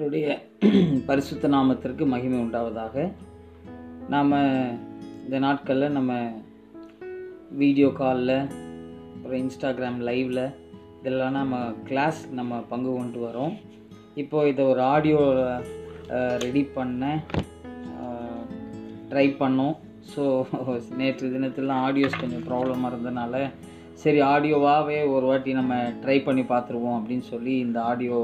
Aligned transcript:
கர்த்தருடைய 0.00 0.34
பரிசுத்த 1.08 1.48
நாமத்திற்கு 1.54 2.04
மகிமை 2.12 2.38
உண்டாவதாக. 2.44 2.94
நாம் 4.12 4.30
இந்த 5.24 5.38
நாட்களில் 5.44 5.94
நம்ம 5.96 6.12
வீடியோ 7.62 7.88
காலில் 7.98 8.34
அப்புறம் 9.12 9.38
இன்ஸ்டாகிராம் 9.42 9.98
லைவில் 10.08 10.42
இதெல்லாம் 11.00 11.36
நம்ம 11.40 11.60
கிளாஸ் 11.88 12.22
நம்ம 12.38 12.62
பங்கு 12.72 12.90
கொண்டு 12.96 13.20
வரோம். 13.26 13.54
இப்போது 14.22 14.50
இதை 14.52 14.64
ஒரு 14.72 14.82
ஆடியோ 14.94 15.20
ரெடி 16.46 16.64
பண்ண 16.78 17.12
ட்ரை 19.12 19.28
பண்ணோம். 19.44 19.76
ஸோ 20.14 20.24
நேற்று 21.00 21.34
தினத்துலாம் 21.38 21.86
ஆடியோஸ் 21.88 22.20
கொஞ்சம் 22.24 22.46
ப்ராப்ளமாக 22.50 22.92
இருந்தனால 22.94 23.46
சரி 24.04 24.22
ஆடியோவாகவே 24.34 25.00
ஒரு 25.14 25.26
வாட்டி 25.32 25.60
நம்ம 25.62 25.74
ட்ரை 26.04 26.20
பண்ணி 26.28 26.46
பார்த்துருவோம் 26.54 26.98
அப்படின்னு 27.00 27.26
சொல்லி 27.34 27.54
இந்த 27.68 27.80
ஆடியோ 27.92 28.20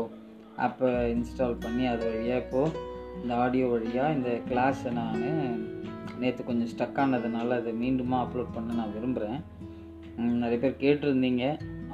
ஆப்பை 0.65 0.91
இன்ஸ்டால் 1.15 1.62
பண்ணி 1.65 1.87
அது 1.87 2.02
வழியாக 2.10 2.42
இப்போது 2.45 2.73
இந்த 3.23 3.33
ஆடியோ 3.45 3.66
வழியாக 3.66 4.15
இந்த 4.16 4.30
கிளாஸை 4.51 4.91
நான் 4.92 5.23
நேற்று 6.20 6.42
கொஞ்சம் 6.45 6.70
ஸ்டக் 6.73 7.01
ஆனதுனால 7.02 7.56
அதை 7.60 7.73
மீண்டுமா 7.82 8.19
அப்லோட் 8.24 8.55
பண்ண 8.55 8.77
நான் 8.80 8.95
விரும்புகிறேன் 8.96 9.41
நிறைய 10.42 10.59
பேர் 10.60 10.82
கேட்டிருந்தீங்க 10.84 11.45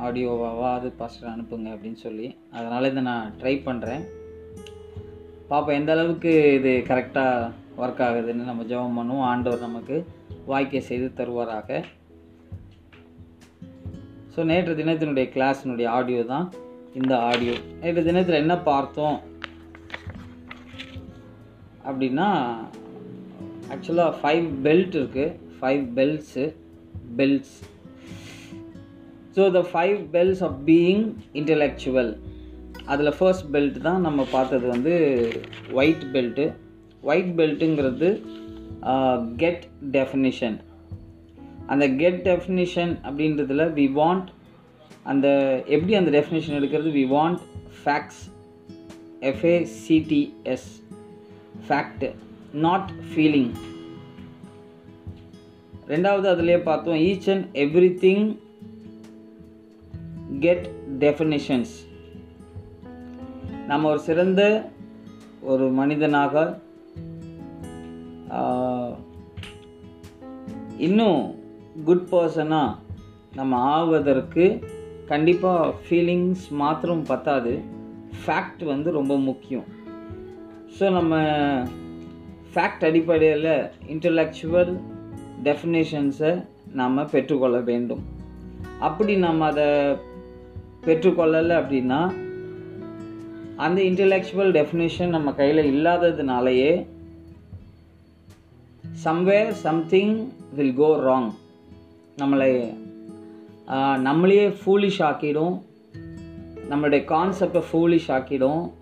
ஆடியோவாவா 0.06 0.68
அது 0.78 0.88
பாஸ்டர் 1.00 1.32
அனுப்புங்க 1.32 1.68
அப்படின்னு 1.74 1.98
சொல்லி. 2.06 2.26
அதனால் 2.56 2.88
இதை 2.90 3.02
நான் 3.02 3.32
ட்ரை 3.40 3.54
பண்ணுறேன் 3.68 4.04
பார்ப்போம் 5.48 5.78
எந்த 5.78 5.92
அளவுக்கு 5.92 6.32
இது 6.58 6.70
கரெக்டாக 6.90 7.50
ஒர்க் 7.82 8.02
ஆகுதுன்னு 8.06 8.48
நம்ம 8.50 8.64
ஜெபம் 8.70 8.98
பண்ணுவோம். 8.98 9.26
ஆண்டவர் 9.32 9.66
நமக்கு 9.66 9.96
வாய்க்கை 10.50 10.82
செய்து 10.90 11.08
தருவாராக. 11.18 11.82
ஸோ 14.34 14.42
நேற்று 14.50 14.78
தினத்தினுடைய 14.80 15.26
கிளாஸினுடைய 15.34 15.88
ஆடியோ 15.98 16.22
தான். 16.24 16.46
இந்த 16.94 17.18
ஆடியோ 17.18 17.52
நேற்று 17.80 18.04
தினத்தில் 18.04 18.34
என்ன 18.34 18.56
பார்த்தோம்? 18.62 19.18
அப்படின்னா 21.84 22.26
ஆக்சுவலாக 23.70 24.14
ஃபைவ் 24.22 24.46
பெல்ட் 24.64 24.94
இருக்குது 24.94 25.36
five 25.60 25.84
belts 25.96 26.44
belts 27.16 27.54
so 29.36 29.50
the 29.50 29.60
five 29.72 29.98
belts 30.12 30.42
of 30.42 30.58
being 30.66 31.04
intellectual 31.32 32.12
அதில் 32.84 33.16
ஃபர்ஸ்ட் 33.18 33.46
பெல்ட் 33.52 33.78
தான் 33.78 34.00
நம்ம 34.00 34.26
பார்த்தது 34.30 34.66
வந்து 34.66 34.94
ஒயிட் 35.72 36.04
பெல்ட்டு 36.12 36.44
ஒயிட் 37.02 37.32
பெல்ட்டுங்கிறது 37.38 38.08
கெட் 39.36 39.64
டெஃபினிஷன் 39.90 40.58
அந்த 41.66 41.88
கெட் 41.94 42.28
டெஃபினிஷன் 42.28 42.94
அப்படின்றதுல 43.02 43.66
வி 43.72 43.92
வாண்ட் 43.92 44.28
அந்த 45.04 45.26
எப்படி 45.66 45.94
அந்த 45.94 46.10
டெஃபினேஷன் 46.10 46.56
எடுக்கிறது? 46.58 46.90
We 46.90 47.04
want 47.08 47.40
facts 47.84 48.22
F A C T S 49.20 50.68
fact 51.68 52.04
not 52.52 52.90
feeling 53.10 53.52
ரெண்டாவது 55.88 56.26
அதுலேயே 56.32 56.62
பார்த்தோம் 56.62 56.94
each 56.94 57.30
and 57.30 57.46
every 57.56 57.90
thing 58.04 58.26
get 60.40 60.66
definitions 60.98 61.74
நம்ம 63.66 63.88
ஒரு 63.88 64.00
சிறந்த 64.00 64.42
ஒரு 65.40 65.68
மனிதனாக 65.70 66.60
இன்னும் 70.78 71.20
குட் 71.84 72.08
பர்சனாக 72.10 72.78
நம்ம 73.34 73.56
ஆவதற்கு 73.56 74.44
கண்டிப்பாக 75.12 75.72
ஃபீலிங்ஸ் 75.84 76.44
மாத்திரம் 76.62 77.04
பத்தாது. 77.12 77.52
ஃபேக்ட் 78.22 78.62
வந்து 78.72 78.88
ரொம்ப 78.98 79.14
முக்கியம். 79.28 79.66
ஸோ 80.76 80.84
நம்ம 80.98 81.14
ஃபேக்ட் 82.54 82.84
அடிப்படையில் 82.88 83.52
இன்டலெக்சுவல் 83.94 84.72
டெஃபினேஷன்ஸை 85.48 86.32
நாம் 86.80 87.08
பெற்றுக்கொள்ள 87.14 87.58
வேண்டும். 87.70 88.02
அப்படி 88.88 89.14
நம்ம 89.26 89.46
அதை 89.52 89.68
பெற்றுக்கொள்ளலை 90.86 91.54
அப்படின்னா 91.60 92.00
அந்த 93.64 93.78
இன்டலெக்சுவல் 93.88 94.52
டெஃபினேஷன் 94.58 95.14
நம்ம 95.16 95.32
கையில் 95.40 95.62
இல்லாததுனாலேயே 95.72 96.72
somewhere 99.04 99.50
something 99.66 100.14
will 100.56 100.76
go 100.80 100.88
wrong 101.08 101.30
நம்மளை 102.20 102.52
நம்மளையே 103.68 104.54
ஃபூலிஷ் 104.64 104.98
ஆக்கிடும். 104.98 105.60
நம்மளுடைய 106.70 107.04
கான்செப்டை 107.04 107.62
ஃபூலிஷ் 107.72 108.08
ஆக்கிடும். 108.08 108.72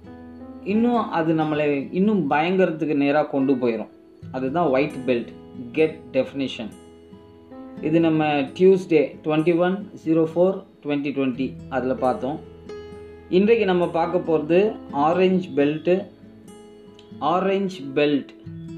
இன்னும் 0.64 1.10
அது 1.10 1.34
நம்மளை 1.34 1.88
இன்னும் 1.90 2.30
பயங்கரத்துக்கு 2.30 2.94
நேராக 2.94 3.28
கொண்டு 3.28 3.54
போயிடும் 3.54 3.88
அதுதான் 4.32 4.66
ஒயிட் 4.66 4.92
பெல்ட் 5.06 5.28
கெட் 5.72 5.98
டெஃபினிஷன் 6.12 6.70
இது 7.82 8.00
நம்ம 8.00 8.24
Tuesday 8.26 9.18
twenty 9.24 9.56
one 9.56 9.90
zero 10.04 10.24
four 10.34 10.64
twenty 10.82 11.10
twenty 11.16 11.52
அதில் 11.68 11.94
பார்த்தோம். 11.94 12.38
இன்றைக்கு 13.28 13.64
நம்ம 13.64 13.88
பார்க்க 13.88 14.18
போகிறது 14.18 14.72
ஆரஞ்ச் 14.92 15.42
பெல்ட்டு 15.56 16.06
ஆரஞ்ச் 17.20 17.76
பெல்ட் 17.94 18.28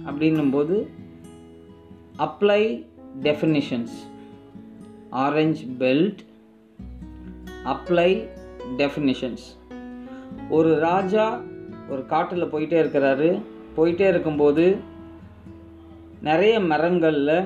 அப்படின்னும் 0.06 0.50
போது 0.50 0.90
apply 2.18 2.86
definitions 3.22 3.96
orange 5.12 5.56
belt 5.78 6.18
apply 7.64 8.28
definitions 8.76 9.44
ஒரு 10.50 10.78
ராஜா 10.78 11.40
ஒரு 11.88 12.06
காட்டில் 12.06 12.52
போயிட்டே 12.52 12.82
இருக்கிறாரு. 12.84 13.42
போயிட்டே 13.76 14.08
இருக்கும்போது 14.08 14.76
நிறைய 16.20 16.60
மரங்களில் 16.60 17.44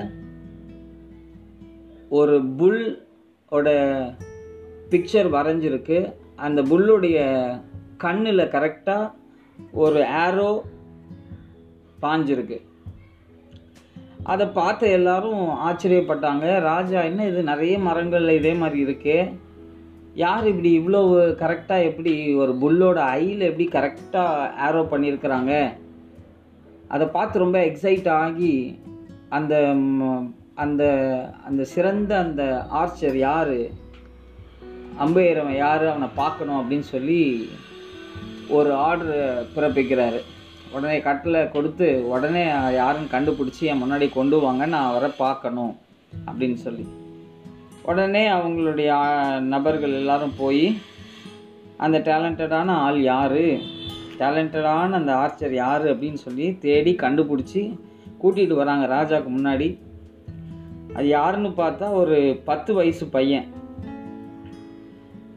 ஒரு 2.09 2.43
புல்லோட 2.43 3.67
பிக்சர் 4.89 5.29
வரைஞ்சிருக்கு. 5.29 6.13
அந்த 6.35 6.63
புல்லுடைய 6.63 7.17
கண்ணில் 7.97 8.37
கரெக்டாக 8.37 9.11
ஒரு 9.71 9.99
ஆரோ 9.99 10.61
பாஞ்சிருக்கு. 12.01 12.66
அதை 14.27 14.45
பார்த்த 14.47 14.87
எல்லாரும் 14.87 15.43
ஆச்சரியப்பட்டாங்க. 15.67 16.59
ராஜா 16.59 17.01
என்ன 17.01 17.25
இது? 17.25 17.43
நிறைய 17.43 17.79
மரங்களில் 17.79 18.37
இதே 18.39 18.53
மாதிரி 18.53 18.79
இருக்கே. 18.85 19.19
யார் 20.13 20.45
இப்படி 20.47 20.69
இவ்வளோ 20.79 21.01
கரெக்டாக 21.43 21.87
எப்படி 21.89 22.13
ஒரு 22.35 22.53
புல்லோட 22.61 22.99
ஐயில் 23.19 23.43
எப்படி 23.49 23.65
கரெக்டாக 23.71 24.49
ஆரோ 24.67 24.81
பண்ணியிருக்கிறாங்க? 24.91 25.51
அதை 26.87 27.07
பார்த்து 27.07 27.39
ரொம்ப 27.39 27.59
எக்ஸைட் 27.59 28.09
ஆகி 28.09 28.79
அந்த 29.29 29.55
அந்த 30.55 30.83
அந்த 31.45 31.63
சிறந்த 31.63 32.17
அந்த 32.17 32.43
ஆர்ச்சர் 32.73 33.17
யார்? 33.17 33.57
அம்பையரவன் 35.05 35.57
யார்? 35.57 35.85
அவனை 35.87 36.07
பார்க்கணும் 36.15 36.59
அப்படின்னு 36.61 36.89
சொல்லி 36.95 37.49
ஒரு 38.49 38.73
ஆர்டர் 38.73 39.45
பிறப்பிக்கிறாரு. 39.55 40.21
உடனே 40.73 40.99
கட்டில் 40.99 41.49
கொடுத்து 41.49 42.09
உடனே 42.09 42.45
யாருன்னு 42.73 43.07
கண்டுபிடிச்சி 43.11 43.59
என் 43.59 43.83
முன்னாடி 43.83 44.09
கொண்டு 44.13 44.39
வாங்க 44.39 44.65
நான் 44.65 44.89
அவரை 44.89 45.09
பார்க்கணும் 45.17 45.77
அப்படின்னு 46.27 46.53
சொல்லி. 46.53 46.87
உடனே 47.83 48.27
அவங்களுடைய 48.27 48.91
நபர்கள் 49.39 49.93
எல்லாரும் 49.93 50.33
போய் 50.37 50.77
அந்த 51.77 51.99
டேலண்டடான 51.99 52.65
ஆள் 52.65 53.01
யார்? 53.01 53.37
டேலண்டடான 54.19 54.91
அந்த 54.91 55.13
ஆர்ச்சர் 55.13 55.53
யார்? 55.53 55.97
அப்படின்னு 55.97 56.13
சொல்லி 56.13 56.57
தேடி 56.57 56.95
கண்டுபிடிச்சி 57.01 57.79
கூட்டிகிட்டு 58.23 58.53
வராங்க 58.53 58.95
ராஜாவுக்கு 58.95 59.31
முன்னாடி. 59.31 59.77
அது 60.93 61.07
யாருன்னு 61.07 61.49
பார்த்தா 61.49 61.93
ஒரு 61.93 62.41
பத்து 62.45 62.73
வயசு 62.73 63.05
பையன். 63.05 63.53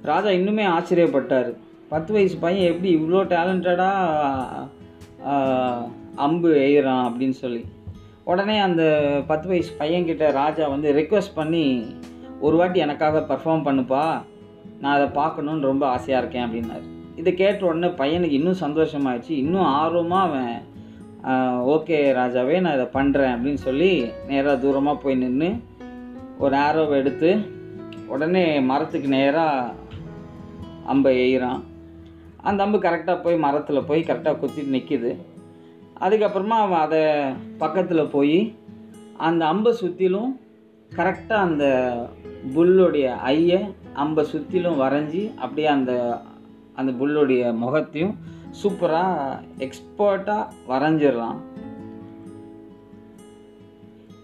ராஜா 0.02 0.28
இன்னுமே 0.28 0.66
ஆச்சரியப்பட்டார். 0.66 1.56
பத்து 1.88 2.12
வயசு 2.12 2.36
பையன் 2.36 2.72
எப்படி 2.72 2.96
இவ்வளோ 2.96 3.16
டேலண்டடாக 3.16 4.68
அம்பு 6.26 6.50
எய்கிறான் 6.64 7.04
அப்படின்னு 7.08 7.36
சொல்லி. 7.44 7.62
உடனே 8.30 8.56
அந்த 8.58 8.82
பத்து 9.30 9.46
வயசு 9.50 9.72
பையன்கிட்ட 9.78 10.24
ராஜா 10.40 10.64
வந்து 10.74 10.88
ரெக்வஸ்ட் 11.00 11.38
பண்ணி 11.38 11.64
ஒரு 12.46 12.56
வாட்டி 12.56 12.78
எனக்காக 12.86 13.22
பர்ஃபார்ம் 13.30 13.66
பண்ணுப்பா. 13.68 14.04
நான் 14.82 14.96
அதை 14.96 15.08
பார்க்கணுன்னு 15.20 15.70
ரொம்ப 15.70 15.84
ஆசையாக 15.94 16.20
இருக்கேன் 16.22 16.46
அப்படின்னாரு. 16.46 16.84
இதை 17.20 17.30
கேட்ட 17.34 17.66
உடனே 17.70 17.88
பையனுக்கு 18.02 18.38
இன்னும் 18.40 18.62
சந்தோஷமாயிடுச்சு. 18.64 19.32
இன்னும் 19.44 19.70
ஆர்வமாக 19.80 20.28
அவன் 20.28 20.52
ஓகே 21.74 21.98
ராஜாவே 22.18 22.58
நான் 22.64 22.76
இதை 22.78 22.88
பண்ணுறேன் 22.98 23.34
அப்படின்னு 23.34 23.60
சொல்லி 23.68 23.90
நேராக 24.28 24.54
தூரமாக 24.62 25.02
போய் 25.02 25.22
நின்று 25.22 25.50
ஒரு 26.44 26.56
ஆரோவை 26.66 26.94
எடுத்து 27.02 27.30
உடனே 28.14 28.44
மரத்துக்கு 28.68 29.08
நேராக 29.08 29.74
அம்பை 30.92 31.12
எய்கிறான். 31.24 31.60
அந்த 32.42 32.62
அம்பு 32.62 32.78
கரெக்டாக 32.78 33.22
போய் 33.22 33.36
மரத்தில் 33.36 33.84
போய் 33.84 34.02
கரெக்டாக 34.02 34.36
குத்திட்டு 34.36 34.74
நிற்கிது 34.76 35.16
அதுக்கப்புறமா 36.00 36.58
அவன் 36.58 36.78
அதை 36.78 37.32
பக்கத்தில் 37.58 38.06
போய் 38.06 38.54
அந்த 39.16 39.46
அம்பை 39.46 39.72
சுற்றிலும் 39.72 40.40
கரெக்டாக 40.96 41.46
அந்த 41.46 41.96
புல்லுடைய 42.56 43.16
ஐயை 43.16 43.74
அம்பை 43.92 44.24
சுற்றிலும் 44.24 44.80
வரைஞ்சி 44.80 45.34
அப்படியே 45.34 45.66
அந்த 45.66 46.20
அந்த 46.74 46.92
புல்லுடைய 46.92 47.54
முகத்தையும் 47.54 48.18
சூப்பராக 48.62 49.42
எக்ஸ்பர்ட்டாக 49.58 50.46
வரைஞ்சிடலாம். 50.68 51.36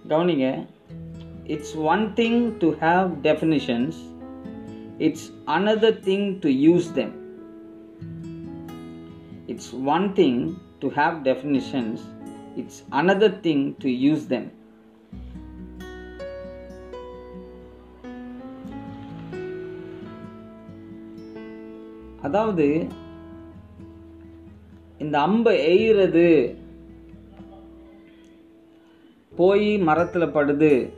கவனிங்க 0.08 0.66
it's 1.44 1.76
one 1.76 2.12
thing 2.16 2.56
to 2.58 2.74
have 2.80 3.10
definitions 3.22 3.94
it's 4.98 5.32
another 5.46 6.00
thing 6.04 6.38
to 6.38 6.48
use 6.48 6.92
them 6.94 7.25
it's 9.56 9.74
one 9.74 10.12
thing 10.12 10.52
to 10.78 10.88
have 10.88 11.14
definitions 11.22 12.00
it's 12.56 12.84
another 12.90 13.36
thing 13.42 13.74
to 13.78 13.88
use 13.88 14.26
them 14.26 14.52
அதாவது 22.22 22.86
இந்த 24.98 25.20
அம்பை 25.20 25.54
எய்கிறது 25.72 26.56
போய் 29.36 29.78
மரத்தில் 29.78 30.34
படுது. 30.34 30.90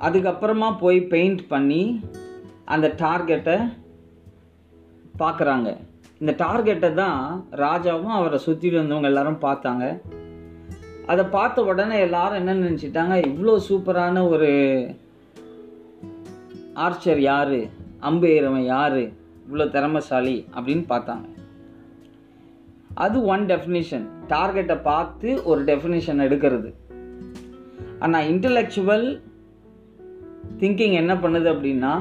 அதுக்கப்புறமா 0.00 0.78
போய் 0.78 1.00
பெயிண்ட் 1.00 1.46
பண்ணி 1.48 2.00
அந்த 2.64 2.94
டார்கெட்டை 2.98 3.72
பார்க்குறாங்க 5.18 5.76
இந்த 6.20 6.32
டார்கெட்டை 6.44 6.94
தான் 6.94 7.20
ராஜாவும் 7.64 8.14
அவரை 8.18 8.38
சுற்றி 8.38 8.68
இருந்தவங்க 8.68 9.10
எல்லாரும் 9.12 9.42
பார்த்தாங்க. 9.46 9.84
அதை 11.06 11.24
பார்த்த 11.24 11.64
உடனே 11.64 11.96
எல்லாரும் 12.00 12.40
என்ன 12.40 12.54
நினச்சிட்டாங்க? 12.54 13.16
இவ்வளோ 13.30 13.54
சூப்பரான 13.68 14.22
ஒரு 14.28 14.50
ஆர்ச்சர் 16.84 17.20
யாரு? 17.20 17.60
அம்பு 18.00 18.28
ஏறவன் 18.28 18.66
யாரு? 18.74 19.12
இவ்வளோ 19.46 19.66
திறமைசாலி 19.70 20.36
அப்படின்னு 20.56 20.84
பார்த்தாங்க. 20.88 21.26
அது 23.04 23.16
ஒன் 23.34 23.44
டெஃபினிஷன் 23.52 24.04
டார்கெட்டை 24.28 24.76
பார்த்து 24.82 25.44
ஒரு 25.44 25.64
டெஃபினிஷன் 25.64 26.24
எடுக்கிறது. 26.26 26.70
ஆனால் 27.98 28.28
இன்டலெக்சுவல் 28.32 29.06
திங்கிங் 30.60 30.96
என்ன 31.02 31.14
பண்ணுது 31.14 31.48
அப்படின்னா 31.54 31.92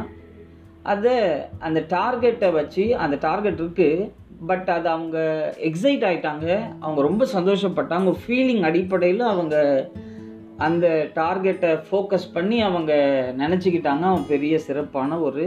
அதை 0.92 1.16
அந்த 1.68 1.80
டார்கெட்டை 1.96 2.50
வச்சு 2.58 2.84
அந்த 3.04 3.16
டார்கெட் 3.28 3.62
இருக்குது 3.62 4.12
பட் 4.50 4.70
அது 4.76 4.88
அவங்க 4.96 5.18
எக்ஸைட் 5.70 6.04
ஆகிட்டாங்க 6.10 6.48
அவங்க 6.80 7.02
ரொம்ப 7.02 7.24
சந்தோஷப்பட்டாங்க. 7.34 8.10
ஃபீலிங் 8.24 8.62
அடிப்படையில் 8.62 9.24
அவங்க 9.34 9.56
அந்த 10.58 10.88
டார்கெட்டை 11.16 11.72
ஃபோக்கஸ் 11.90 12.28
பண்ணி 12.34 12.58
அவங்க 12.62 12.94
நினச்சிக்கிட்டாங்க. 13.38 14.06
அவன் 14.12 14.28
பெரிய 14.28 14.60
சிறப்பான 14.68 15.20
ஒரு 15.20 15.46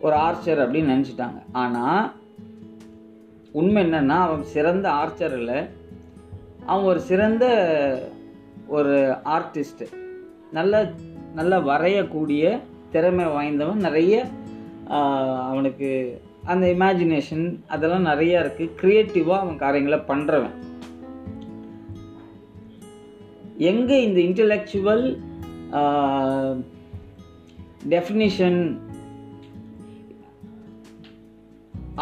ஒரு 0.00 0.16
ஆர்ச்சர் 0.16 0.62
அப்படின்னு 0.64 0.94
நினச்சிட்டாங்க. 0.94 1.38
ஆனால் 1.52 2.12
உண்மை 3.52 3.80
என்னென்னா 3.84 4.18
அவன் 4.26 4.44
சிறந்த 4.54 4.86
ஆர்ச்சர் 4.90 5.36
இல்லை. 5.38 5.60
அவன் 6.66 6.84
ஒரு 6.84 7.00
சிறந்த 7.10 7.44
ஒரு 8.76 8.96
ஆர்டிஸ்ட்டு 9.36 9.86
நல்ல 10.52 10.74
நல்லா 11.34 11.58
வரையக்கூடிய 11.58 12.44
திறமை 12.92 13.26
வாய்ந்தவன். 13.34 13.84
நிறைய 13.86 14.14
அவனுக்கு 15.50 15.88
அந்த 16.52 16.66
இமேஜினேஷன் 16.74 17.44
அதெல்லாம் 17.66 18.08
நிறையா 18.10 18.36
இருக்குது 18.42 18.74
க்ரியேட்டிவாக 18.80 19.42
அவன் 19.44 19.62
காரியங்களை 19.64 19.98
பண்ணுறவன் 20.10 20.56
எங்கே 23.70 23.96
இந்த 24.02 24.18
இன்டலெக்சுவல் 24.28 25.04
டெஃபினிஷன் 27.88 28.60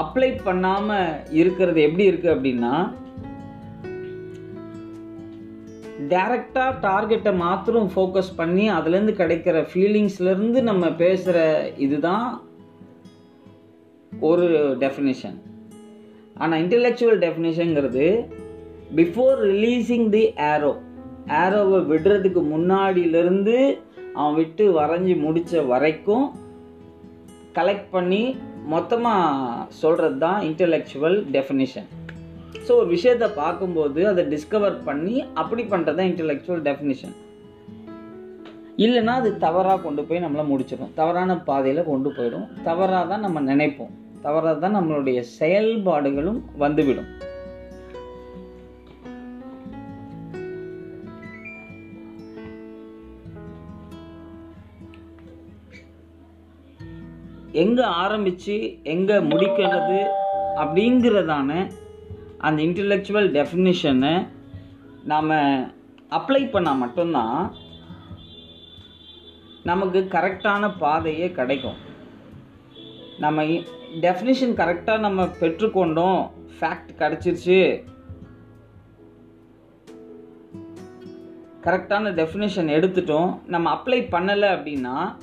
அப்ளை 0.03 0.31
பண்ணாமல் 0.45 1.17
இருக்கிறது 1.41 1.81
எப்படி 1.83 2.09
இருக்குது 2.11 2.35
அப்படின்னா 2.35 2.73
டேரெக்டாக 6.09 6.79
டார்கெட்டை 6.81 7.33
மாத்திரம் 7.37 7.89
ஃபோக்கஸ் 7.89 8.33
பண்ணி 8.37 8.65
அதுலேருந்து 8.71 9.15
கிடைக்கிற 9.15 9.57
ஃபீலிங்ஸ்லேருந்து 9.71 10.61
நம்ம 10.63 10.91
பேசுகிற 10.95 11.39
இதுதான் 11.79 12.27
ஒரு 14.13 14.47
டெஃபினேஷன் 14.79 15.37
ஆனால் 16.37 16.61
இன்டெலெக்சுவல் 16.63 17.21
டெஃபினேஷனுங்கிறது 17.23 18.07
பிஃபோர் 18.95 19.39
ரிலீஸிங் 19.47 20.09
தி 20.11 20.25
ஏரோ 20.49 20.73
ஏரோவை 21.39 21.81
விடுறதுக்கு 21.85 22.43
முன்னாடியிலேருந்து 22.51 23.57
அவன் 24.15 24.37
விட்டு 24.37 24.67
வரைஞ்சி 24.73 25.15
முடித்த 25.21 25.63
வரைக்கும் 25.65 26.27
கலெக்ட் 27.55 27.91
பண்ணி 27.91 28.23
மொத்தமாக 28.67 29.69
சொல்கிறது 29.75 30.19
தான் 30.19 30.41
இன்டெலெக்சுவல் 30.41 31.19
டெஃபினிஷன் 31.33 31.89
ஸோ 32.67 32.73
ஒரு 32.81 32.89
விஷயத்தை 32.97 33.29
பார்க்கும்போது 33.41 34.01
அதை 34.11 34.23
டிஸ்கவர் 34.35 34.77
பண்ணி 34.89 35.15
அப்படி 35.43 35.63
பண்ணுறது 35.73 35.99
தான் 36.01 36.11
இன்டெலெக்சுவல் 36.11 36.63
டெஃபினிஷன் 36.69 37.17
இல்லைன்னா 38.85 39.15
அது 39.21 39.31
தவறாக 39.45 39.83
கொண்டு 39.85 40.03
போய் 40.09 40.23
நம்மளை 40.25 40.43
முடிச்சிடும். 40.51 40.93
தவறான 40.99 41.37
பாதையில் 41.49 41.89
கொண்டு 41.89 42.11
போயிடும். 42.17 42.45
தவறாக 42.69 43.07
தான் 43.13 43.25
நம்ம 43.27 43.41
நினைப்போம். 43.53 43.95
தவறாக 44.27 44.55
தான் 44.65 44.77
நம்மளுடைய 44.77 45.19
செயல்பாடுகளும் 45.39 46.39
வந்துவிடும். 46.63 47.09
எங்கே 57.65 57.85
ஆரம்பித்து 58.05 58.57
எங்கே 58.95 59.19
முடிக்கிறது 59.33 60.01
அப்படிங்கிறதான 60.63 61.51
அந்த 62.39 62.63
இன்டெலெக்சுவல் 62.63 63.29
டெஃபினிஷனை 63.37 64.27
நாம் 65.05 65.31
அப்ளை 66.11 66.43
பண்ணால் 66.43 66.77
மட்டும்தான் 66.77 67.55
நமக்கு 69.63 70.09
கரெக்டான 70.11 70.73
பாதையே 70.79 71.33
கிடைக்கும். 71.33 71.75
நம்ம 73.19 73.43
டெஃபினிஷன் 74.01 74.55
கரெக்டாக 74.61 74.99
நம்ம 74.99 75.25
பெற்றுக்கொண்டோம். 75.25 76.31
ஃபேக்ட் 76.61 76.93
கிடச்சிருச்சு. 76.99 77.87
கரெக்டான 81.63 82.13
டெஃபினிஷன் 82.21 82.71
எடுத்துட்டோம். 82.77 83.39
நம்ம 83.47 83.75
அப்ளை 83.75 83.99
பண்ணலை 84.13 84.51
அப்படின்னா 84.59 85.17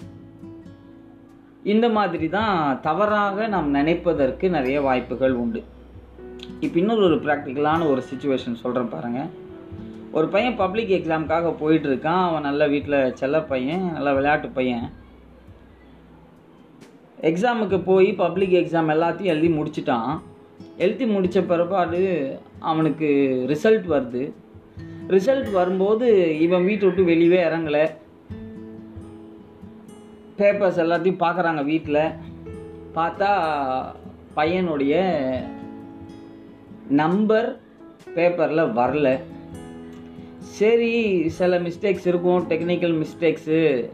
இந்த 1.63 1.89
மாதிரி 1.89 2.29
தான் 2.29 2.81
தவறாக 2.81 3.47
நாம் 3.47 3.73
நினைப்பதற்கு 3.75 4.49
நிறைய 4.49 4.81
வாய்ப்புகள் 4.81 5.33
உண்டு. 5.33 5.63
இப்போ 6.59 6.79
இன்னொரு 6.79 7.03
ஒரு 7.03 7.15
ப்ராக்டிக்கலான 7.15 7.89
ஒரு 7.89 8.03
சுச்சுவேஷன் 8.13 8.61
சொல்கிறேன் 8.61 8.89
பாருங்கள் 8.89 9.29
ஒரு 10.11 10.27
பையன் 10.27 10.55
பப்ளிக் 10.55 10.89
எக்ஸாமுக்காக 10.89 11.53
போயிட்டுருக்கான். 11.61 12.23
அவன் 12.27 12.41
நல்ல 12.41 12.67
வீட்டில் 12.67 13.15
செல்ல 13.15 13.41
பையன் 13.41 13.91
நல்ல 13.91 14.13
விளையாட்டு 14.13 14.49
பையன். 14.49 14.91
எக்ஸாமுக்கு 17.21 17.83
போய் 17.83 18.13
பப்ளிக் 18.13 18.51
எக்ஸாம் 18.51 18.91
எல்லாத்தையும் 18.95 19.31
எழுதி 19.33 19.47
முடிச்சிட்டான். 19.47 20.21
எழுதி 20.77 21.05
முடித்த 21.05 21.41
பிறப்பாடு 21.41 22.01
அவனுக்கு 22.59 23.07
ரிசல்ட் 23.47 23.85
வருது. 23.89 24.31
ரிசல்ட் 25.07 25.51
வரும்போது 25.51 26.39
இவன் 26.39 26.65
வீட்டை 26.65 26.87
விட்டு 26.87 27.11
வெளியவே 27.11 27.39
இறங்கலை. 27.49 27.83
பேப்பர்ஸ் 30.37 30.81
எல்லாத்தையும் 30.83 31.21
பார்க்குறாங்க 31.25 31.63
வீட்டில் 31.63 32.01
பார்த்தா 32.95 33.29
பையனுடைய 34.35 34.95
நம்பர் 36.89 37.59
பேப்பரில் 38.15 38.73
வரல. 38.73 39.19
சரி 40.39 40.93
சில 41.29 41.59
மிஸ்டேக்ஸ் 41.59 42.07
இருக்கும் 42.07 42.49
டெக்னிக்கல் 42.49 43.05
மிஸ்டேக்ஸு 43.05 43.89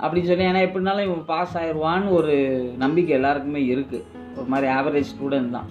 அப்படின்னு 0.00 0.24
சொல்லி 0.24 0.44
ஏன்னா 0.44 0.68
எப்படினாலும் 0.68 1.02
இவன் 1.02 1.24
பாஸ் 1.24 1.56
ஆயிடுவான்னு 1.56 2.10
ஒரு 2.10 2.34
நம்பிக்கை 2.76 3.14
எல்லாருக்குமே 3.14 3.60
இருக்குது 3.60 4.02
ஒரு 4.36 4.46
மாதிரி 4.46 4.72
ஆவரேஜ் 4.72 5.12
ஸ்டூடெண்ட் 5.18 5.50
தான். 5.50 5.68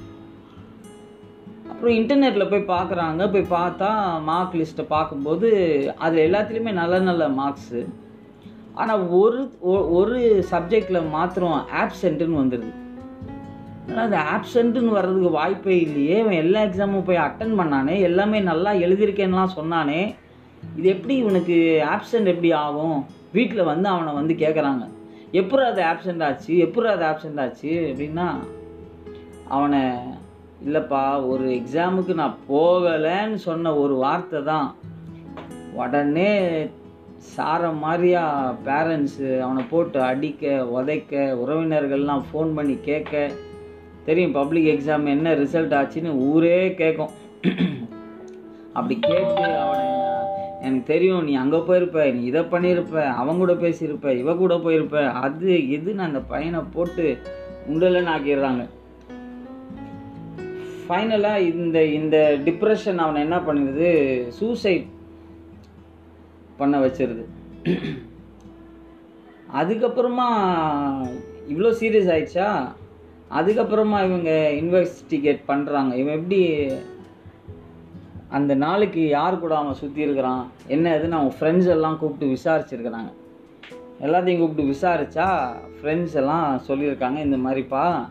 அப்புறம் 1.70 1.96
இன்டர்நெட்டில் 1.96 2.50
போய் 2.50 2.77
பார்க்குறாங்க 2.77 3.32
போய் 3.32 3.62
பார்த்தா 3.62 4.22
மார்க் 4.22 4.56
லிஸ்ட்டை 4.56 4.86
பார்க்கும்போது 4.88 5.50
அதில் 5.98 6.34
எல்லாத்துலேயுமே 6.34 6.72
நல்ல 6.72 7.00
நல்ல 7.00 7.27
மார்க்ஸு 7.27 7.88
ஆனால் 8.74 9.08
ஒரு 9.08 9.51
ஒ- 9.60 9.89
ஒரு 9.89 10.46
சப்ஜெக்டில் 10.51 11.10
மாத்திரம் 11.10 11.65
ஆப்சென்ட்டுன்னு 11.74 12.42
வந்துடுது 12.42 12.72
ஆனால் 13.89 14.05
அது 14.07 14.17
ஆப்சண்ட்டுன்னு 14.35 14.97
வர்றதுக்கு 14.97 15.29
வாய்ப்பே 15.29 15.75
இல்லையே. 15.79 16.19
இவன் 16.19 16.41
எல்லா 16.43 16.59
எக்ஸாமும் 16.61 17.07
போய் 17.07 17.25
அட்டன் 17.27 17.57
பண்ணானே 17.59 17.99
எல்லாமே 17.99 18.39
நல்லா 18.39 18.71
எழுதியிருக்கேன்லாம் 18.85 19.55
சொன்னானே. 19.59 20.01
இது 20.77 20.87
எப்படி 20.89 21.15
இவனுக்கு 21.15 21.57
ஆப்சண்ட் 21.95 22.31
எப்படி 22.33 22.51
ஆகும்? 22.65 22.97
வீட்டில் 23.31 23.69
வந்து 23.71 23.89
அவனை 23.89 24.13
வந்து 24.13 24.33
கேட்குறாங்க 24.33 24.83
எப்படி 25.31 25.63
அது 25.63 25.81
ஆப்சண்ட் 25.81 26.23
ஆச்சு? 26.23 26.57
எப்படி 26.57 26.87
அது 26.87 27.03
ஆப்சண்ட் 27.05 27.41
ஆச்சு? 27.41 27.71
அப்படின்னா 27.91 28.27
அவனை 29.47 29.81
இல்லைப்பா 30.65 31.03
ஒரு 31.27 31.45
எக்ஸாமுக்கு 31.59 32.13
நான் 32.13 32.37
போகலைன்னு 32.49 33.39
சொன்ன 33.47 33.75
ஒரு 33.75 33.95
வார்த்தை 33.95 34.43
தான். 34.43 34.67
உடனே 35.73 36.31
சார 37.35 37.71
மாதிரியா 37.83 38.23
பேரண்ட்ஸு 38.65 39.27
அவனை 39.39 39.63
போட்டு 39.69 39.99
அடிக்க 40.01 40.51
உதைக்க 40.77 41.13
உறவினர்கள்லாம் 41.43 42.23
ஃபோன் 42.27 42.51
பண்ணி 42.53 42.75
கேட்க 42.89 43.31
தெரியும் 44.07 44.38
பப்ளிக் 44.39 44.69
எக்ஸாம் 44.74 45.05
என்ன 45.15 45.33
ரிசல்ட் 45.41 45.75
ஆச்சுன்னு 45.79 46.12
ஊரே 46.29 46.57
கேட்கும் 46.81 47.13
அப்படி 48.77 48.95
கேட்டு 49.00 49.45
அவனை 49.63 49.86
எனக்கு 50.65 50.89
தெரியும் 50.91 51.25
நீ 51.27 51.33
அங்கே 51.41 51.60
போயிருப்ப 51.67 52.03
நீ 52.15 52.22
இதை 52.31 52.41
பண்ணியிருப்ப 52.53 52.98
அவன் 53.22 53.41
கூட 53.41 53.53
பேசியிருப்ப 53.63 54.12
இவ 54.22 54.36
கூட 54.41 54.55
போயிருப்ப. 54.65 54.98
அது 55.25 55.48
எதுன்னு 55.77 56.07
அந்த 56.07 56.19
பையனை 56.31 56.60
போட்டு 56.75 57.05
உண்டலன்னு 57.72 58.13
ஆக்கிடுறாங்க. 58.13 58.63
ஃபைனலாக 60.86 61.45
இந்த 61.51 61.77
இந்த 62.00 62.17
டிப்ரெஷன் 62.45 63.01
அவனை 63.03 63.19
என்ன 63.25 63.38
பண்ணிடுது 63.48 63.89
சூசைட் 64.39 64.88
பண்ண 66.57 66.77
வச்சிருது. 66.86 67.24
அதுக்கப்புறமா 69.62 70.27
இவ்வளோ 71.51 71.72
சீரியஸ் 71.81 72.12
ஆயிடுச்சா? 72.13 72.50
அதுக்கப்புறமா 73.33 74.05
இவங்க 74.05 74.49
இன்வெஸ்டிகேட் 74.53 75.41
பண்ணுறாங்க 75.47 75.93
இவன் 75.93 76.15
எப்படி 76.15 76.67
அந்த 78.29 78.55
நாளைக்கு 78.55 79.07
யார் 79.07 79.39
கூட 79.39 79.55
அவன் 79.57 79.73
சுற்றி 79.73 80.01
இருக்கிறான்? 80.01 80.51
என்ன 80.67 80.97
ஏதுன்னு 80.97 81.11
அவன் 81.11 81.33
ஃப்ரெண்ட்ஸ் 81.39 81.67
எல்லாம் 81.67 81.97
கூப்பிட்டு 81.97 82.37
விசாரிச்சிருக்கிறாங்க. 82.37 83.13
எல்லாத்தையும் 84.01 84.39
கூப்பிட்டு 84.39 84.71
விசாரித்தா 84.71 85.53
ஃப்ரெண்ட்ஸ் 85.81 86.13
எல்லாம் 86.13 86.61
சொல்லியிருக்காங்க 86.67 87.17
இந்த 87.17 87.37
மாதிரிப்பா 87.37 88.09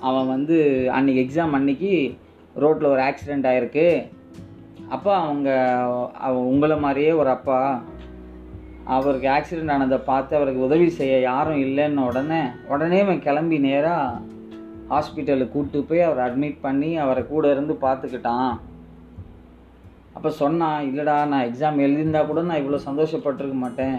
அவன் 0.00 0.28
வந்து 0.28 0.88
அன்னைக்கு 0.92 1.22
எக்ஸாம் 1.22 1.50
அன்னைக்கு 1.50 2.16
ரோட்டில் 2.54 2.88
ஒரு 2.88 3.02
ஆக்சிடெண்ட் 3.02 3.46
ஆயிருக்கு. 3.46 4.08
அப்பா 4.88 5.24
அவங்க 5.24 5.76
அவ- 6.14 6.38
உங்களை 6.38 6.78
மாதிரியே 6.78 7.12
ஒரு 7.12 7.28
அப்பா 7.28 7.82
அவருக்கு 8.84 9.28
ஆக்சிடெண்ட் 9.28 9.72
ஆனதை 9.74 9.98
பார்த்து 10.04 10.36
அவருக்கு 10.36 10.64
உதவி 10.64 10.90
செய்ய 10.90 11.20
யாரும் 11.20 11.60
இல்லைன்னு 11.64 12.06
உடனே 12.06 12.40
உடனே 12.68 13.00
அவன் 13.00 13.20
கிளம்பி 13.20 13.58
நேராக 13.58 14.20
ஹாஸ்பிட்டலுக்கு 14.88 15.52
கூப்பிட்டு 15.52 15.82
போய் 15.82 16.00
அவரை 16.00 16.22
அட்மிட் 16.28 16.58
பண்ணி 16.60 16.96
அவரை 16.96 17.26
கூட 17.26 17.50
இருந்து 17.50 17.74
பார்த்துக்கிட்டான். 17.80 18.58
அப்போ 20.12 20.30
சொன்னான் 20.30 20.82
இல்லைடா 20.82 21.26
நான் 21.26 21.46
எக்ஸாம் 21.48 21.82
எழுதியிருந்தா 21.84 22.26
கூட 22.26 22.42
நான் 22.42 22.62
இவ்வளோ 22.62 22.80
சந்தோஷப்பட்டிருக்க 22.88 23.52
மாட்டேன். 23.52 23.96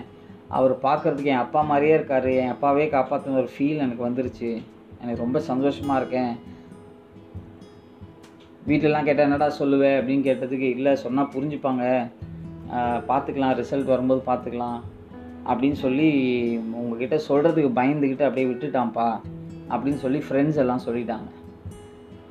அவர் 0.49 0.73
பார்க்கறதுக்கு 0.81 1.33
என் 1.35 1.45
அப்பா 1.45 1.61
மாதிரியே 1.61 1.97
இருக்காரு. 1.97 2.35
என் 2.35 2.49
அப்பாவே 2.49 2.85
காப்பாற்றின 2.85 3.35
ஒரு 3.35 3.49
ஃபீல் 3.57 3.83
எனக்கு 3.85 4.07
வந்துருச்சு. 4.07 4.61
எனக்கு 5.01 5.23
ரொம்ப 5.23 5.39
சந்தோஷமாக 5.39 5.99
இருக்கேன். 5.99 6.33
வீட்டிலலாம் 8.67 9.03
கேட்டால் 9.03 9.25
என்னடா 9.25 9.47
சொல்லுவேன் 9.59 9.97
அப்படின்னு 9.99 10.27
கேட்டதுக்கு 10.29 10.67
இல்லை 10.75 10.95
சொன்னால் 10.95 11.31
புரிஞ்சுப்பாங்க. 11.35 12.09
பார்த்துக்கலாம் 13.09 13.55
ரிசல்ட் 13.61 13.93
வரும்போது 13.93 14.21
பார்த்துக்கலாம் 14.29 14.79
அப்படின்னு 15.49 15.77
சொல்லி 15.85 16.09
உங்ககிட்ட 16.79 17.15
சொல்கிறதுக்கு 17.29 17.71
பயந்துக்கிட்டு 17.79 18.27
அப்படியே 18.27 18.49
விட்டுட்டான்ப்பா 18.49 19.07
அப்படின்னு 19.73 19.99
சொல்லி 20.03 20.19
ஃப்ரெண்ட்ஸ் 20.25 20.59
எல்லாம் 20.63 20.85
சொல்லிட்டாங்க. 20.87 21.29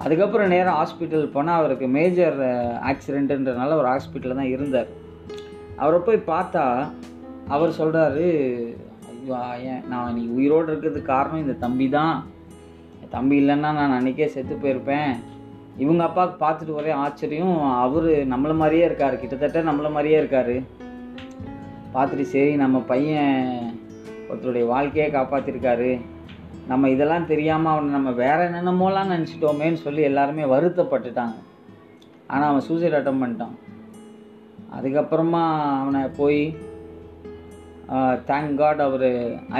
அதுக்கப்புறம் 0.04 0.52
நேராக 0.52 0.78
ஹாஸ்பிட்டல் 0.78 1.26
போனால் 1.34 1.58
அவருக்கு 1.60 1.86
மேஜர் 1.96 2.38
ஆக்சிடென்ட்டுன்றனால 2.90 3.76
ஒரு 3.80 3.88
ஹாஸ்பிட்டலில் 3.92 4.40
தான் 4.40 4.52
இருந்தார். 4.54 4.90
அவரை 5.82 5.98
போய் 6.06 6.28
பார்த்தா 6.32 6.64
அவர் 7.54 7.78
சொல்கிறாரு 7.80 8.26
ஐயோ 9.10 9.38
ஏன் 9.72 9.84
நான் 9.90 10.14
நீ 10.18 10.22
உயிரோடு 10.36 10.68
இருக்கிறதுக்கு 10.70 11.12
காரணம் 11.14 11.42
இந்த 11.44 11.54
தம்பி 11.64 11.86
தான் 11.98 12.16
தம்பி 13.16 13.36
இல்லைன்னா 13.42 13.70
நான் 13.78 13.96
அன்றைக்கே 13.98 14.28
செத்து 14.34 14.54
போயிருப்பேன். 14.64 15.12
இவங்க 15.76 16.02
அப்பாவுக்கு 16.04 16.38
பார்த்துட்டு 16.44 16.74
ஒரே 16.74 16.90
ஆச்சரியம் 16.90 17.60
அவர் 17.84 18.10
நம்மள 18.32 18.54
மாதிரியே 18.56 18.84
இருக்கார். 18.84 19.20
கிட்டத்தட்ட 19.20 19.62
நம்மள 19.70 19.90
மாதிரியே 19.90 20.18
இருக்கார். 20.18 20.54
பார்த்துட்டு 21.94 22.24
சரி 22.34 22.56
நம்ம 22.56 22.78
பையன் 22.78 23.78
ஒருத்தருடைய 24.28 24.66
வாழ்க்கையை 24.66 25.08
காப்பாற்றிருக்காரு 25.12 26.00
நம்ம 26.66 26.88
இதெல்லாம் 26.88 27.26
தெரியாமல் 27.26 27.72
அவனை 27.72 27.90
நம்ம 27.90 28.10
வேற 28.10 28.38
என்னென்னமோலாம் 28.50 29.12
நினச்சிட்டோமேன்னு 29.12 29.80
சொல்லி 29.86 30.02
எல்லாருமே 30.02 30.42
வருத்தப்பட்டுட்டாங்க. 30.42 31.38
ஆனால் 32.26 32.48
அவன் 32.48 32.66
சூசைட் 32.68 32.98
அட்டம் 32.98 33.22
பண்ணிட்டான். 33.22 33.56
அதுக்கப்புறமா 34.76 35.42
அவனை 35.80 36.02
போய் 36.20 36.56
தேங்க் 38.28 38.54
காட் 38.54 38.80
அவர் 38.80 39.08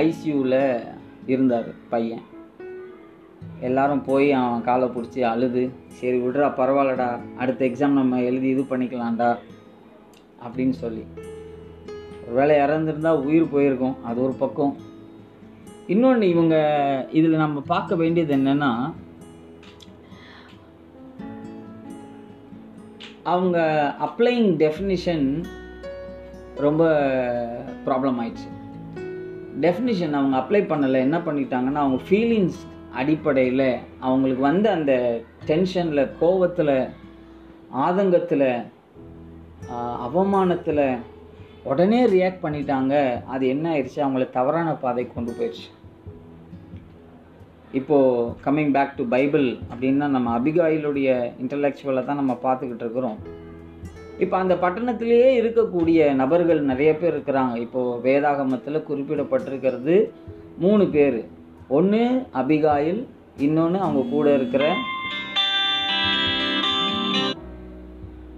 ஐசியூவில் 0.05 0.61
இருந்தார் 1.27 1.71
பையன். 1.89 2.23
எல்லாரும் 3.69 4.05
போய் 4.05 4.33
அவன் 4.33 4.63
காலை 4.63 4.87
பிடிச்சி 4.89 5.21
அழுது 5.33 5.63
சரி 5.99 6.19
விட்றா 6.21 6.47
பரவாயில்லடா 6.61 7.09
அடுத்த 7.39 7.65
எக்ஸாம் 7.65 7.99
நம்ம 7.99 8.23
எழுதி 8.23 8.49
இது 8.49 8.63
பண்ணிக்கலாம்டா 8.63 9.29
அப்படின்னு 10.45 10.75
சொல்லி. 10.83 11.05
ஒருவேளை 12.27 12.57
இறந்துருந்தா 12.57 13.13
உயிர் 13.27 13.53
போயிருக்கும் 13.53 13.97
அது 14.05 14.23
ஒரு 14.23 14.33
பக்கம். 14.33 14.77
இன்னொன்று 15.87 16.29
இவங்க 16.29 16.57
இதில் 17.13 17.43
நம்ம 17.45 17.61
பார்க்க 17.61 17.95
வேண்டியது 17.95 18.35
என்னென்னா 18.37 18.71
அவங்க 23.23 23.59
அப்ளைங் 24.01 24.51
டெஃபினிஷன் 24.63 25.27
ரொம்ப 26.57 26.85
ப்ராப்ளம் 27.87 28.19
ஆயிடுச்சு. 28.23 28.49
டெஃபினிஷன் 29.61 30.13
அவங்க 30.13 30.37
அப்ளை 30.37 30.63
பண்ணலை 30.73 31.01
என்ன 31.07 31.19
பண்ணிட்டாங்கன்னா 31.19 31.83
அவங்க 31.85 32.01
ஃபீலிங்ஸ் 32.11 32.61
அடிப்படையில் 32.95 33.69
அவங்களுக்கு 34.01 34.43
வந்து 34.43 34.69
அந்த 34.69 34.95
டென்ஷனில் 35.47 36.11
கோவத்தில் 36.21 36.75
ஆதங்கத்தில் 37.87 38.49
அவமானத்தில் 40.07 40.85
உடனே 41.65 42.01
ரியாக்ட் 42.07 42.43
பண்ணிட்டாங்க. 42.43 42.95
அது 43.35 43.45
என்ன 43.47 43.67
ஆயிடுச்சு? 43.75 44.01
அவங்கள 44.07 44.31
தவறான 44.31 44.75
பாதை 44.75 45.05
கொண்டு 45.07 45.33
போயிடுச்சு. 45.33 45.67
இப்போது 47.73 48.33
கம்மிங் 48.45 48.73
பேக் 48.73 48.97
டு 48.97 49.05
பைபிள் 49.09 49.47
அப்படின்னா 49.75 50.09
நம்ம 50.17 50.39
அபிகாயிலுடைய 50.39 51.11
இன்டலெக்சுவலை 51.43 52.05
தான் 52.05 52.21
நம்ம 52.21 52.39
பார்த்துக்கிட்டு 52.43 52.85
இருக்கிறோம். 52.87 53.19
இப்போ 54.19 54.37
அந்த 54.39 54.55
பட்டணத்திலேயே 54.55 55.31
இருக்கக்கூடிய 55.43 56.13
நபர்கள் 56.15 56.61
நிறைய 56.63 56.97
பேர் 56.97 57.17
இருக்கிறாங்க. 57.19 57.55
இப்போது 57.57 58.03
வேதாகமத்தில் 58.09 58.85
குறிப்பிடப்பட்டிருக்கிறது 58.89 60.11
மூணு 60.59 60.87
பேர். 60.87 61.21
ஒன்று 61.77 62.01
அபிகாயில் 62.33 63.01
இன்னொன்று 63.37 63.79
அவங்க 63.79 64.03
கூட 64.11 64.27
இருக்கிற 64.35 64.65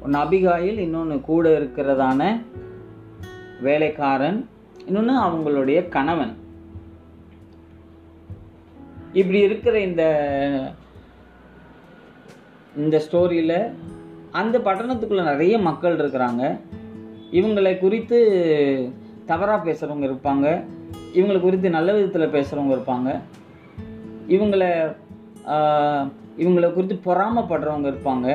ஒன்று 0.03 0.19
அபிகாயில் 0.19 0.79
இன்னொன்று 0.79 1.17
கூட 1.21 1.45
இருக்கிறதான 1.61 2.23
வேலைக்காரன் 3.61 4.38
இன்னொன்று 4.87 5.14
அவங்களுடைய 5.26 5.88
கணவன். 5.88 6.35
இப்படி 9.12 9.38
இருக்கிற 9.38 9.81
இந்த 9.81 10.03
இந்த 12.76 13.03
ஸ்டோரியில் 13.07 13.59
அந்த 14.31 14.59
பட்டணத்துக்குள்ள 14.59 15.23
நிறைய 15.23 15.59
மக்கள் 15.59 15.97
இருக்கிறாங்க. 15.97 16.45
இவங்களை 17.33 17.79
குறித்து 17.79 18.19
தவறாக 19.26 19.61
பேசுகிறவங்க 19.67 20.09
இருப்பாங்க. 20.11 20.49
இவங்களை 21.18 21.40
குறித்து 21.40 21.68
நல்ல 21.76 21.90
விதத்தில் 21.97 22.35
பேசுகிறவங்க 22.37 22.75
இருப்பாங்க. 22.76 23.11
இவங்களை 24.35 24.71
இவங்களை 26.42 26.68
குறித்து 26.73 26.97
பொறாமப்படுறவங்க 27.09 27.88
இருப்பாங்க. 27.92 28.28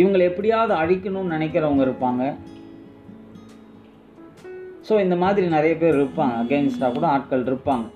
இவங்களை 0.00 0.24
எப்படியாவது 0.30 0.74
அழிக்கணும்னு 0.82 1.34
நினைக்கிறவங்க 1.36 1.82
இருப்பாங்க. 1.88 2.22
ஸோ 4.88 4.94
இந்த 5.04 5.16
மாதிரி 5.24 5.46
நிறைய 5.56 5.74
பேர் 5.82 6.00
இருப்பாங்க. 6.00 6.34
அகெயின்ஸ்டாக 6.42 6.94
கூட 6.96 7.06
ஆட்கள் 7.06 7.46
இருப்பாங்க. 7.50 7.86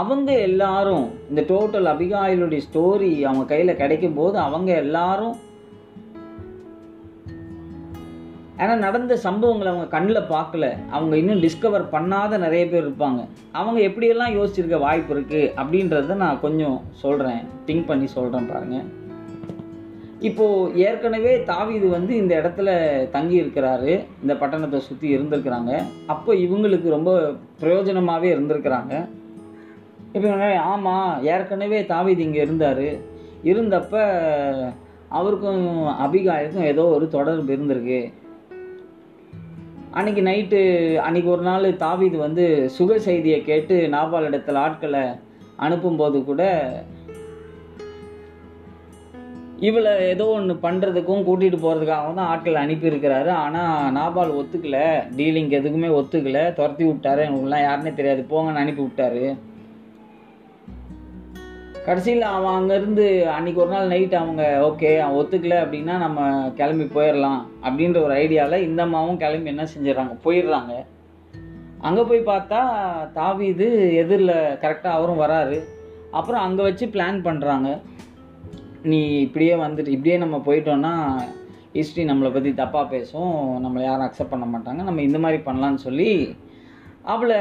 அவங்க 0.00 0.30
எல்லாரும் 0.48 1.04
இந்த 1.28 1.40
டோட்டல் 1.50 1.88
அபிகாயிலுடைய 1.94 2.60
ஸ்டோரி 2.68 3.10
அவங்க 3.28 3.44
கையில் 3.52 3.80
கிடைக்கும் 3.82 4.16
போது 4.20 4.36
அவங்க 4.46 4.70
எல்லாரும் 4.84 5.36
ஆனால் 8.62 8.82
நடந்த 8.84 9.14
சம்பவங்களை 9.24 9.68
அவங்க 9.70 9.86
கண்ணில் 9.94 10.28
பார்க்கல 10.34 10.66
அவங்க 10.96 11.14
இன்னும் 11.20 11.40
டிஸ்கவர் 11.44 11.84
பண்ணாத 11.94 12.38
நிறைய 12.44 12.64
பேர் 12.72 12.84
இருப்பாங்க. 12.86 13.20
அவங்க 13.60 13.78
எப்படியெல்லாம் 13.88 14.36
யோசிச்சிருக்க 14.36 14.78
வாய்ப்பு 14.84 15.12
இருக்குது 15.14 15.50
அப்படின்றத 15.60 16.16
நான் 16.24 16.42
கொஞ்சம் 16.44 16.76
சொல்கிறேன் 17.02 17.40
திங்க் 17.66 17.88
பண்ணி 17.90 18.06
சொல்கிறேன் 18.06 18.50
பாருங்க. 18.52 18.78
இப்போது 20.28 20.78
ஏற்கனவே 20.84 21.32
தாவிது 21.50 21.86
வந்து 21.96 22.12
இந்த 22.16 22.32
இடத்துல 22.40 22.68
தங்கி 23.16 23.36
இருக்கிறாரு. 23.42 23.92
இந்த 24.22 24.34
பட்டணத்தை 24.42 24.78
சுற்றி 24.80 25.08
இருந்திருக்கிறாங்க. 25.16 25.72
அப்போ 26.14 26.30
இவங்களுக்கு 26.44 26.88
ரொம்ப 26.96 27.10
பிரயோஜனமாகவே 27.62 28.30
இருந்திருக்கிறாங்க. 28.34 28.94
இப்போ 30.16 30.30
ஆமாம் 30.72 31.10
ஏற்கனவே 31.34 31.80
தாவிது 31.92 32.24
இங்கே 32.28 32.42
இருந்தார். 32.46 32.86
இருந்தப்போ 33.52 34.02
அவருக்கும் 35.18 35.64
அபிகாய்க்கும் 36.04 36.68
ஏதோ 36.72 36.84
ஒரு 36.96 37.06
தொடர்பு 37.08 37.50
இருந்திருக்கு. 37.56 37.98
அன்னைக்கு 39.98 40.22
நைட்டு 40.22 40.60
அன்னைக்கு 40.96 41.30
ஒரு 41.30 41.42
நாள் 41.42 41.66
தாவீது 41.76 42.16
வந்து 42.18 42.44
சுக 42.76 42.98
செய்தியை 42.98 43.42
கேட்டு 43.42 43.74
நாபால் 43.92 44.26
இடத்துல 44.28 44.54
ஆட்களை 44.54 45.02
அனுப்பும்போது 45.58 46.24
கூட 46.24 46.42
இவளை 49.58 49.92
ஏதோ 50.08 50.24
ஒன்று 50.26 50.54
பண்ணுறதுக்கும் 50.62 51.26
கூட்டிகிட்டு 51.26 51.58
போகிறதுக்காக 51.64 52.14
தான் 52.14 52.30
ஆட்களை 52.32 52.58
அனுப்பியிருக்கிறாரு. 52.64 53.30
ஆனால் 53.44 53.92
நாபால் 53.92 54.36
ஒத்துக்கலை. 54.40 54.86
டீலிங் 55.18 55.52
எதுக்குமே 55.58 55.90
ஒத்துக்கலை. 56.00 56.42
துரத்தி 56.52 56.84
விட்டாரு. 56.84 57.22
எங்களுக்குலாம் 57.26 57.66
யாருன்னே 57.68 57.92
தெரியாது. 57.94 58.24
போங்கன்னு 58.30 58.62
அனுப்பி 58.64 58.82
விட்டாரு. 58.82 59.22
கடைசியில் 61.86 62.22
அவன் 62.22 62.54
அங்கேருந்து 62.58 63.06
அன்றைக்கி 63.32 63.58
ஒரு 63.62 63.70
நாள் 63.72 63.90
நைட் 63.92 64.14
அவங்க 64.14 64.42
ஓகே 64.68 64.90
அவன் 64.98 65.16
ஒத்துக்கல 65.20 65.56
அப்படின்னா 65.64 65.94
நம்ம 66.04 66.20
கிளம்பி 66.58 66.86
போயிடலாம் 66.94 67.40
அப்படின்ற 67.64 67.98
ஒரு 68.02 68.14
ஐடியாவில் 68.14 68.64
இந்த 68.68 68.80
அம்மாவும் 68.82 69.18
கிளம்பி 69.22 69.52
என்ன 69.52 69.64
செஞ்சிடறாங்க? 69.72 70.14
போயிடுறாங்க. 70.24 70.74
அங்கே 71.80 72.02
போய் 72.02 72.20
பார்த்தா 72.30 72.60
தாவி 73.12 73.46
இது 73.46 73.66
எதிரில் 74.02 74.32
கரெக்டாக 74.62 74.96
அவரும் 74.98 75.20
வராரு. 75.24 75.58
அப்புறம் 76.10 76.40
அங்கே 76.40 76.62
வச்சு 76.62 76.86
பிளான் 76.86 77.18
பண்ணுறாங்க 77.28 77.68
நீ 78.82 79.20
இப்படியே 79.20 79.54
வந்துட்டு 79.64 79.94
இப்படியே 79.96 80.16
நம்ம 80.16 80.40
போயிட்டோன்னா 80.46 80.94
ஹிஸ்ட்ரி 81.76 82.04
நம்மளை 82.04 82.32
பற்றி 82.32 82.50
தப்பாக 82.62 82.88
பேசும். 82.88 83.36
நம்மளை 83.66 83.84
யாரும் 83.88 84.06
அக்செப்ட் 84.08 84.34
பண்ண 84.34 84.48
மாட்டாங்க. 84.54 84.80
நம்ம 84.88 85.02
இந்த 85.02 85.18
மாதிரி 85.18 85.42
பண்ணலான்னு 85.46 85.84
சொல்லி 85.86 86.10
அவளை 87.02 87.38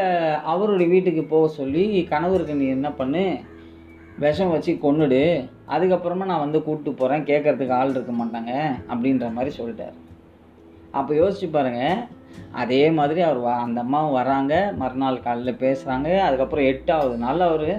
அவருடைய 0.53 0.87
வீட்டுக்கு 0.91 1.23
போக 1.23 1.47
சொல்லி 1.61 2.07
கணவருக்கு 2.09 2.61
நீ 2.61 2.67
என்ன 2.67 2.91
பண்ணு? 2.91 3.25
விஷம் 4.25 4.53
வச்சு 4.53 4.71
கொண்டுடு 4.85 5.21
அதுக்கப்புறமா 5.73 6.25
நான் 6.31 6.43
வந்து 6.45 6.59
கூப்பிட்டு 6.65 6.91
போகிறேன் 6.99 7.27
கேட்கறதுக்கு 7.29 7.77
ஆள் 7.79 7.93
இருக்க 7.95 8.13
மாட்டாங்க 8.19 8.51
அப்படின்ற 8.91 9.27
மாதிரி 9.37 9.51
சொல்லிட்டார். 9.59 9.95
அப்போ 10.99 11.11
யோசிச்சு 11.19 11.47
பாருங்க 11.55 11.83
அதே 12.61 12.81
மாதிரி 12.97 13.21
அவர் 13.27 13.39
அந்த 13.65 13.79
அம்மாவும் 13.85 14.17
வராங்க 14.19 14.53
மறுநாள் 14.81 15.23
காலையில் 15.25 15.61
பேசுகிறாங்க 15.63 16.09
அதுக்கப்புறம் 16.27 16.69
எட்டாவது 16.71 17.15
நாள் 17.23 17.47
அவர் 17.49 17.69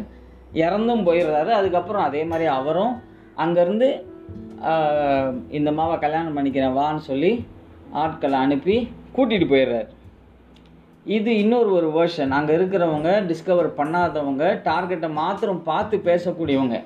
இறந்தும் 0.65 1.07
போயிடுறாரு. 1.09 1.51
அதுக்கப்புறம் 1.61 2.07
அதே 2.09 2.23
மாதிரி 2.31 2.49
அவரும் 2.59 2.95
அங்கேருந்து 3.45 3.89
இந்த 5.57 5.69
அம்மாவை 5.73 5.97
கல்யாணம் 6.05 6.37
பண்ணிக்கிறேன் 6.37 6.79
வான்னு 6.81 7.03
சொல்லி 7.11 7.33
ஆட்களை 8.03 8.39
அனுப்பி 8.45 8.77
கூட்டிகிட்டு 9.17 9.49
போயிடுறாரு. 9.51 9.91
இது 11.07 11.39
இன்னொரு 11.39 11.71
ஒரு 11.73 11.89
வேர்ஷன் 11.97 12.31
அங்கே 12.37 12.53
இருக்கிறவங்க 12.57 13.09
டிஸ்கவர் 13.31 13.69
பண்ணாதவங்க 13.79 14.45
டார்கெட்டை 14.69 15.13
மாத்திரம் 15.13 15.63
பார்த்து 15.63 15.97
பேசக்கூடியவங்க. 15.97 16.77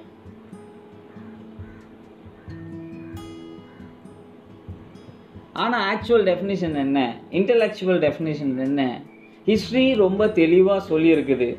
ஆனால் 5.53 5.85
ஆக்சுவல் 5.93 6.27
டெஃபினிஷன் 6.31 6.75
என்ன? 6.75 6.99
இன்டலெக்சுவல் 7.31 8.01
டெஃபினிஷன் 8.07 8.57
என்ன? 8.67 9.01
ஹிஸ்ட்ரி 9.45 9.95
ரொம்ப 9.95 10.29
தெளிவாக 10.29 10.87
சொல்லியிருக்குது. 10.91 11.57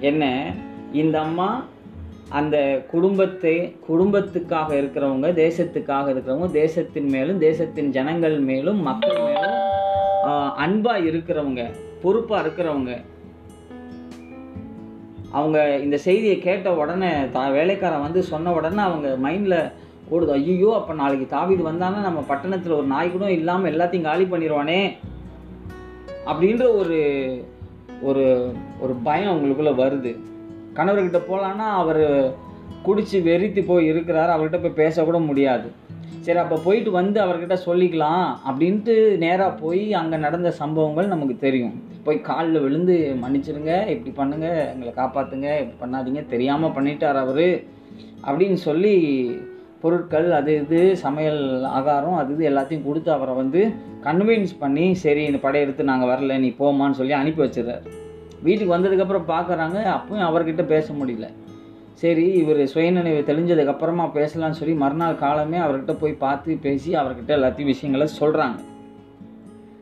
என்ன? 0.00 0.54
இந்த 0.92 1.20
அம்மா 1.20 1.64
அந்த 2.28 2.84
குடும்பத்தை 2.90 3.54
குடும்பத்துக்காக 3.88 4.70
இருக்கிறவங்க 4.80 5.28
தேசத்துக்காக 5.44 6.06
இருக்கிறவங்க 6.12 6.50
தேசத்தின் 6.50 7.08
மேலும் 7.08 7.38
தேசத்தின் 7.38 7.90
ஜனங்கள் 7.90 8.38
மேலும் 8.38 8.80
மக்கள் 8.82 9.18
மேலும் 9.18 9.31
அன்பாக 10.30 10.98
இருக்கிறவங்க 10.98 11.62
பொறுப்பாக 12.02 12.48
இருக்கிறவங்க 12.48 12.92
அவங்க 15.30 15.78
இந்த 15.78 15.96
செய்தியை 15.96 16.38
கேட்ட 16.38 16.74
உடனே 16.74 17.30
தா 17.30 17.48
வேலைக்காரன் 17.48 18.00
வந்து 18.00 18.22
சொன்ன 18.22 18.52
உடனே 18.52 18.82
அவங்க 18.82 19.08
மைண்டில் 19.28 19.70
ஓடுது. 20.10 20.30
ஐயோ 20.30 20.74
அப்போ 20.74 20.94
நாளைக்கு 20.94 21.36
தாவிது 21.36 21.62
வந்தானா? 21.68 22.00
நம்ம 22.00 22.20
பட்டணத்தில் 22.20 22.72
ஒரு 22.72 22.86
நாய் 22.86 23.10
கூட 23.10 23.30
இல்லாமல் 23.30 23.72
எல்லாத்தையும் 23.72 24.02
காலி 24.02 24.24
பண்ணிடுவானே 24.24 24.92
அப்படின்ற 26.26 26.76
ஒரு 26.76 26.98
ஒரு 28.00 28.54
ஒரு 28.80 28.94
பயம் 28.94 29.32
அவங்களுக்குள்ள 29.32 29.72
வருது. 29.82 30.16
கணவர்கிட்ட 30.74 31.20
போகலான்னா 31.28 31.66
அவர் 31.82 32.34
குடிச்சு 32.86 33.18
வெறித்து 33.28 33.66
போய் 33.66 33.92
இருக்கிறாரு. 33.92 34.30
அவர்கிட்ட 34.36 34.60
போய் 34.62 34.86
பேசக்கூட 34.86 35.26
முடியாது. 35.26 35.72
சரி 36.26 36.38
அப்போ 36.42 36.56
போயிட்டு 36.64 36.90
வந்து 36.98 37.18
அவர்கிட்ட 37.22 37.56
சொல்லிக்கலாம் 37.68 38.26
அப்படின்ட்டு 38.48 38.94
நேராக 39.22 39.58
போய் 39.62 39.82
அங்கே 40.00 40.16
நடந்த 40.16 40.50
சம்பவங்கள் 40.60 41.12
நமக்கு 41.14 41.36
தெரியும். 41.46 41.74
போய் 42.06 42.18
காலில் 42.28 42.64
விழுந்து 42.64 42.96
மன்னிச்சிருங்க 43.22 43.72
இப்படி 43.94 44.12
பண்ணுங்க 44.20 44.46
எங்களை 44.72 44.92
காப்பாற்றுங்க 45.00 45.48
இப்படி 45.62 45.78
பண்ணாதீங்க 45.82 46.22
தெரியாமல் 46.34 46.74
பண்ணிட்டார் 46.76 47.18
அவர் 47.24 47.48
அப்படின்னு 48.26 48.58
சொல்லி 48.68 48.94
பொருட்கள் 49.82 50.28
அது 50.38 50.52
இது 50.62 50.80
சமையல் 51.04 51.42
ஆகாரம் 51.78 52.18
அது 52.20 52.32
இது 52.34 52.44
எல்லாத்தையும் 52.50 52.86
கொடுத்து 52.88 53.10
அவரை 53.12 53.34
வந்து 53.34 53.60
கன்வின்ஸ் 54.06 54.54
பண்ணி 54.60 54.86
சரி 55.04 55.22
இந்த 55.30 55.38
படையெடுத்து 55.46 55.90
நாங்கள் 55.90 56.10
வரல 56.12 56.38
நீ 56.44 56.50
போமான்னு 56.58 56.98
சொல்லி 57.00 57.14
அனுப்பி 57.20 57.42
வச்சிடுறாரு. 57.44 57.86
வீட்டுக்கு 58.46 58.74
வந்ததுக்கப்புறம் 58.76 59.30
பார்க்குறாங்க 59.34 59.78
அப்பவும் 59.96 60.28
அவர்கிட்ட 60.28 60.64
பேச 60.74 60.92
முடியல. 61.00 61.26
சரி 61.92 62.24
இவர் 62.24 62.66
சுயநினைவு 62.66 63.20
தெளிஞ்சதுக்கப்புறமா 63.20 64.10
பேசலாம்னு 64.14 64.50
சொல்லி 64.50 64.74
மறுநாள் 64.74 65.14
காலமே 65.14 65.58
அவர்கிட்ட 65.58 65.96
போய் 66.00 66.12
பார்த்து 66.12 66.58
பேசி 66.62 66.94
அவர்கிட்ட 66.94 67.28
எல்லாத்தையும் 67.28 67.64
விஷயங்களை 67.64 68.14
சொல்கிறாங்க 68.20 68.54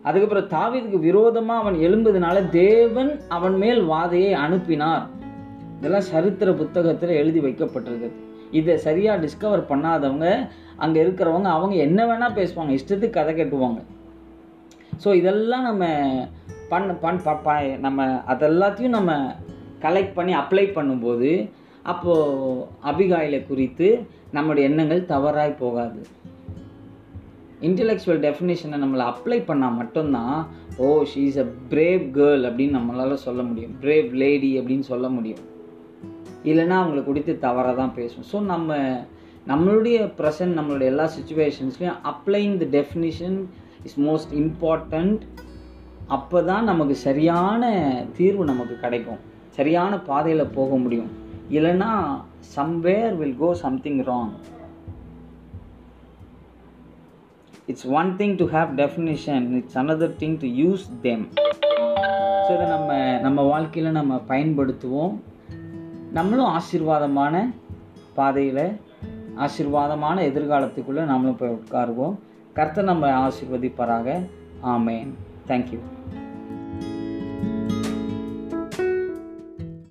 அதுக்கப்புறம் 0.02 0.48
தாவீதுக்கு 0.48 0.98
விரோதமாக 0.98 1.60
அவன் 1.60 1.74
எழும்புறதுனால 1.74 2.48
தேவன் 2.48 3.20
அவன் 3.28 3.56
மேல் 3.56 3.82
வாதையை 3.82 4.32
அனுப்பினார். 4.32 5.06
இதெல்லாம் 5.78 6.00
சரித்திர 6.00 6.52
புத்தகத்தில் 6.52 7.08
எழுதி 7.08 7.40
வைக்கப்பட்டிருக்குது. 7.40 8.10
இதை 8.50 8.76
சரியாக 8.76 9.26
டிஸ்கவர் 9.26 9.64
பண்ணாதவங்க 9.68 10.48
அங்கே 10.76 11.02
இருக்கிறவங்க 11.02 11.42
அவங்க 11.42 11.74
என்ன 11.74 12.06
வேணால் 12.06 12.32
பேசுவாங்க 12.32 12.78
இஷ்டத்துக்கு 12.78 13.10
கதை 13.10 13.34
கட்டுவாங்க. 13.34 13.82
ஸோ 15.04 15.14
இதெல்லாம் 15.14 15.62
நம்ம 15.62 15.86
பண்ண 16.68 16.92
பண் 16.92 17.22
ப 17.22 17.34
ப- 17.34 17.76
நம்ம 17.80 18.22
அதெல்லாத்தையும் 18.26 18.88
நம்ம 18.88 19.34
கலெக்ட் 19.80 20.14
பண்ணி 20.14 20.34
அப்ளை 20.34 20.72
பண்ணும்போது 20.74 21.50
அப்போது 21.82 22.64
அபிகாயிலை 22.84 23.46
குறித்து 23.46 24.06
நம்முடைய 24.32 24.68
எண்ணங்கள் 24.68 25.04
தவறாய் 25.04 25.60
போகாது. 25.60 26.06
இன்டெலெக்சுவல் 27.60 28.20
டெஃபினேஷனை 28.26 28.78
நம்மளை 28.82 29.04
அப்ளை 29.12 29.38
பண்ணால் 29.48 29.74
மட்டும்தான் 29.74 30.46
ஓ 30.76 31.02
she 31.02 31.16
is 31.16 31.38
a 31.38 31.46
brave 31.70 32.04
girl 32.18 32.44
அப்படின்னு 32.48 32.78
நம்மளால் 32.78 33.14
சொல்ல 33.14 33.42
முடியும். 33.42 33.74
பிரேவ் 33.80 34.10
லேடி 34.12 34.60
அப்படின்னு 34.60 34.80
சொல்ல 34.80 35.08
முடியும். 35.08 35.42
இல்லைன்னா 36.44 36.76
அவங்களை 36.82 37.04
குறித்து 37.04 37.38
தவறாக 37.38 37.74
தான் 37.74 37.94
பேசும் 37.94 38.24
ஸோ 38.32 38.40
நம்ம 38.40 38.76
நம்மளுடைய 39.46 40.12
ப்ரெசன்ட் 40.18 40.58
நம்மளுடைய 40.58 40.82
எல்லா 40.82 41.10
சுச்சுவேஷன்ஸ்லையும் 41.18 41.98
applying 42.04 42.56
the 42.62 42.66
definition 42.78 43.46
is 43.84 44.00
most 44.00 44.32
important 44.32 45.20
அப்போ 46.06 46.42
தான் 46.42 46.64
நமக்கு 46.64 46.94
சரியான 46.94 47.72
தீர்வு 48.16 48.44
நமக்கு 48.44 48.76
கிடைக்கும். 48.78 49.18
சரியான 49.48 50.00
பாதையில் 50.00 50.52
போக 50.54 50.76
முடியும். 50.76 51.19
இல்லைன்னா 51.50 51.90
somewhere 52.56 53.16
will 53.16 53.36
go 53.38 53.54
something 53.54 54.00
wrong 54.04 54.32
it's 57.66 57.88
one 57.88 58.10
thing 58.16 58.36
to 58.36 58.46
have 58.50 58.70
definition 58.76 59.46
it's 59.50 59.78
another 59.78 60.14
thing 60.22 60.36
to 60.40 60.48
use 60.62 60.84
them 61.02 61.28
so 62.44 62.54
இதை 62.54 62.66
நம்ம 62.66 63.18
நம்ம 63.18 63.42
வாழ்க்கையில் 63.42 63.92
நம்ம 63.92 64.22
பயன்படுத்துவோம். 64.28 65.12
நம்மளும் 66.12 66.50
ஆசீர்வாதமான 66.58 67.54
பாதையில் 68.14 68.64
ஆசீர்வாதமான 69.36 70.16
எதிர்காலத்துக்குள்ளே 70.30 71.04
நம்மளும் 71.04 71.36
போய் 71.36 71.58
உட்காருவோம். 71.58 72.14
கர்த்தர் 72.54 72.84
நம்ம 72.84 73.28
ஆசீர்வதிப்பாராக. 73.28 74.26
ஆமேன். 74.62 75.10
தேங்க்யூ 75.46 75.78